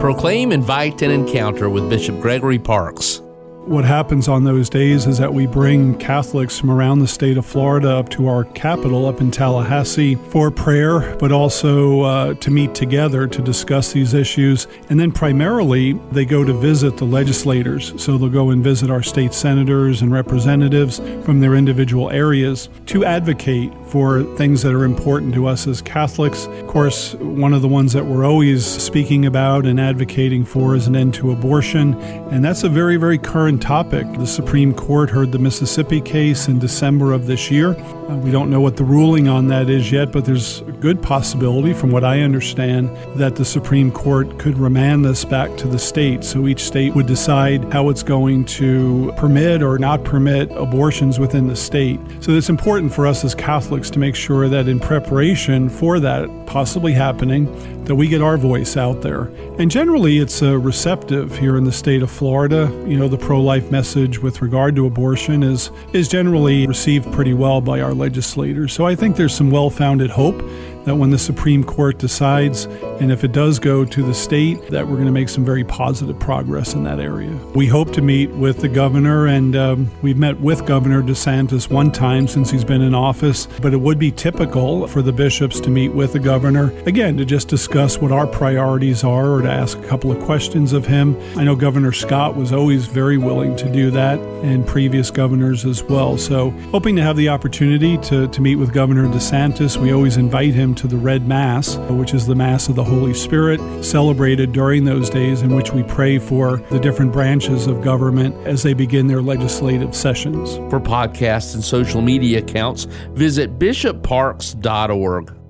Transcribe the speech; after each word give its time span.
Proclaim, 0.00 0.52
invite, 0.52 1.00
and 1.02 1.10
encounter 1.10 1.70
with 1.70 1.88
Bishop 1.88 2.20
Gregory 2.20 2.58
Parkes. 2.58 3.22
What 3.66 3.84
happens 3.84 4.28
on 4.28 4.44
those 4.44 4.70
days 4.70 5.06
is 5.06 5.18
that 5.18 5.34
we 5.34 5.46
bring 5.46 5.98
Catholics 5.98 6.56
from 6.56 6.70
around 6.70 7.00
the 7.00 7.08
state 7.08 7.36
of 7.36 7.44
Florida 7.44 7.96
up 7.96 8.08
to 8.10 8.28
our 8.28 8.44
capital, 8.44 9.06
up 9.06 9.20
in 9.20 9.32
Tallahassee, 9.32 10.14
for 10.14 10.52
prayer, 10.52 11.16
but 11.16 11.32
also 11.32 12.02
uh, 12.02 12.34
to 12.34 12.50
meet 12.52 12.76
together 12.76 13.26
to 13.26 13.42
discuss 13.42 13.92
these 13.92 14.14
issues. 14.14 14.68
And 14.88 15.00
then 15.00 15.10
primarily, 15.10 15.94
they 16.12 16.24
go 16.24 16.44
to 16.44 16.52
visit 16.52 16.96
the 16.96 17.06
legislators. 17.06 17.92
So 18.00 18.16
they'll 18.16 18.28
go 18.28 18.50
and 18.50 18.62
visit 18.62 18.88
our 18.88 19.02
state 19.02 19.34
senators 19.34 20.00
and 20.00 20.12
representatives 20.12 20.98
from 21.24 21.40
their 21.40 21.56
individual 21.56 22.10
areas 22.10 22.68
to 22.86 23.04
advocate 23.04 23.72
for 23.88 24.22
things 24.36 24.62
that 24.62 24.74
are 24.74 24.84
important 24.84 25.34
to 25.34 25.46
us 25.46 25.66
as 25.66 25.80
Catholics. 25.80 26.46
Of 26.46 26.66
course, 26.66 27.14
one 27.14 27.52
of 27.52 27.62
the 27.62 27.68
ones 27.68 27.92
that 27.92 28.06
we're 28.06 28.24
always 28.24 28.66
speaking 28.66 29.24
about 29.24 29.66
and 29.66 29.80
advocating 29.80 30.44
for 30.44 30.74
is 30.74 30.86
an 30.86 30.96
end 30.96 31.14
to 31.14 31.30
abortion. 31.30 31.94
And 32.30 32.44
that's 32.44 32.64
a 32.64 32.68
very, 32.68 32.96
very 32.96 33.18
current 33.18 33.62
topic. 33.62 34.06
The 34.14 34.26
Supreme 34.26 34.74
Court 34.74 35.10
heard 35.10 35.32
the 35.32 35.38
Mississippi 35.38 36.00
case 36.00 36.48
in 36.48 36.58
December 36.58 37.12
of 37.12 37.26
this 37.26 37.50
year. 37.50 37.76
Uh, 38.08 38.16
we 38.16 38.30
don't 38.30 38.50
know 38.50 38.60
what 38.60 38.76
the 38.76 38.84
ruling 38.84 39.28
on 39.28 39.48
that 39.48 39.70
is 39.70 39.90
yet, 39.90 40.12
but 40.12 40.24
there's 40.24 40.62
good 40.80 41.02
possibility, 41.02 41.72
from 41.72 41.90
what 41.90 42.04
I 42.04 42.20
understand, 42.20 42.94
that 43.18 43.36
the 43.36 43.44
Supreme 43.44 43.90
Court 43.90 44.38
could 44.38 44.58
remand 44.58 45.04
this 45.04 45.24
back 45.24 45.56
to 45.58 45.68
the 45.68 45.78
state. 45.78 46.24
So 46.24 46.46
each 46.46 46.64
state 46.64 46.94
would 46.94 47.06
decide 47.06 47.72
how 47.72 47.88
it's 47.88 48.02
going 48.02 48.44
to 48.46 49.12
permit 49.16 49.62
or 49.62 49.78
not 49.78 50.04
permit 50.04 50.50
abortions 50.52 51.18
within 51.18 51.46
the 51.46 51.56
state. 51.56 52.00
So 52.20 52.32
it's 52.32 52.50
important 52.50 52.92
for 52.92 53.06
us 53.06 53.24
as 53.24 53.34
Catholics 53.34 53.90
to 53.90 53.98
make 53.98 54.14
sure 54.14 54.48
that 54.48 54.68
in 54.68 54.80
preparation 54.80 55.68
for 55.68 56.00
that 56.00 56.28
possibly 56.46 56.92
happening, 56.92 57.84
that 57.84 57.94
we 57.94 58.08
get 58.08 58.20
our 58.20 58.36
voice 58.36 58.76
out 58.76 59.00
there. 59.02 59.24
And 59.58 59.70
generally, 59.70 60.18
it's 60.18 60.42
uh, 60.42 60.58
receptive 60.58 61.36
here 61.38 61.56
in 61.56 61.64
the 61.64 61.72
state 61.72 62.02
of 62.02 62.10
Florida. 62.10 62.68
You 62.86 62.98
know, 62.98 63.08
the 63.08 63.18
pro-life 63.18 63.70
message 63.70 64.18
with 64.18 64.42
regard 64.42 64.74
to 64.76 64.86
abortion 64.86 65.42
is 65.42 65.70
is 65.92 66.08
generally 66.08 66.66
received 66.66 67.10
pretty 67.12 67.32
well 67.32 67.60
by 67.60 67.80
our 67.80 67.94
legislators. 67.94 68.72
So 68.72 68.86
I 68.86 68.94
think 68.94 69.16
there's 69.16 69.34
some 69.34 69.50
well-founded 69.50 70.10
hope 70.10 70.42
that 70.86 70.94
when 70.94 71.10
the 71.10 71.18
Supreme 71.18 71.64
Court 71.64 71.98
decides, 71.98 72.64
and 73.00 73.10
if 73.10 73.24
it 73.24 73.32
does 73.32 73.58
go 73.58 73.84
to 73.84 74.02
the 74.02 74.14
state, 74.14 74.70
that 74.70 74.86
we're 74.86 74.94
going 74.94 75.06
to 75.06 75.12
make 75.12 75.28
some 75.28 75.44
very 75.44 75.64
positive 75.64 76.18
progress 76.18 76.74
in 76.74 76.84
that 76.84 77.00
area. 77.00 77.34
We 77.54 77.66
hope 77.66 77.92
to 77.94 78.02
meet 78.02 78.30
with 78.30 78.60
the 78.60 78.68
governor, 78.68 79.26
and 79.26 79.56
um, 79.56 79.90
we've 80.00 80.16
met 80.16 80.40
with 80.40 80.64
Governor 80.64 81.02
DeSantis 81.02 81.68
one 81.68 81.90
time 81.90 82.28
since 82.28 82.50
he's 82.50 82.64
been 82.64 82.82
in 82.82 82.94
office, 82.94 83.46
but 83.60 83.72
it 83.72 83.80
would 83.80 83.98
be 83.98 84.12
typical 84.12 84.86
for 84.86 85.02
the 85.02 85.12
bishops 85.12 85.58
to 85.60 85.70
meet 85.70 85.88
with 85.88 86.12
the 86.12 86.20
governor, 86.20 86.70
again, 86.86 87.16
to 87.16 87.24
just 87.24 87.48
discuss 87.48 87.98
what 87.98 88.12
our 88.12 88.26
priorities 88.26 89.02
are 89.02 89.32
or 89.32 89.42
to 89.42 89.50
ask 89.50 89.76
a 89.78 89.86
couple 89.88 90.12
of 90.12 90.22
questions 90.22 90.72
of 90.72 90.86
him. 90.86 91.20
I 91.36 91.42
know 91.42 91.56
Governor 91.56 91.90
Scott 91.90 92.36
was 92.36 92.52
always 92.52 92.86
very 92.86 93.18
willing 93.18 93.56
to 93.56 93.70
do 93.72 93.90
that, 93.90 94.20
and 94.44 94.64
previous 94.64 95.10
governors 95.10 95.64
as 95.64 95.82
well. 95.82 96.16
So, 96.16 96.50
hoping 96.70 96.94
to 96.94 97.02
have 97.02 97.16
the 97.16 97.28
opportunity 97.28 97.98
to, 97.98 98.28
to 98.28 98.40
meet 98.40 98.54
with 98.54 98.72
Governor 98.72 99.08
DeSantis. 99.08 99.76
We 99.76 99.92
always 99.92 100.16
invite 100.16 100.54
him 100.54 100.75
to 100.76 100.86
the 100.86 100.96
Red 100.96 101.26
Mass, 101.26 101.76
which 101.90 102.14
is 102.14 102.26
the 102.26 102.34
Mass 102.34 102.68
of 102.68 102.76
the 102.76 102.84
Holy 102.84 103.14
Spirit, 103.14 103.60
celebrated 103.84 104.52
during 104.52 104.84
those 104.84 105.10
days 105.10 105.42
in 105.42 105.54
which 105.54 105.72
we 105.72 105.82
pray 105.84 106.18
for 106.18 106.58
the 106.70 106.78
different 106.78 107.12
branches 107.12 107.66
of 107.66 107.82
government 107.82 108.34
as 108.46 108.62
they 108.62 108.74
begin 108.74 109.06
their 109.06 109.22
legislative 109.22 109.94
sessions. 109.94 110.56
For 110.70 110.80
podcasts 110.80 111.54
and 111.54 111.64
social 111.64 112.02
media 112.02 112.38
accounts, 112.38 112.84
visit 113.12 113.58
bishopparkes.org. 113.58 115.45